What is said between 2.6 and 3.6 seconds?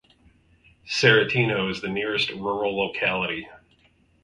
locality.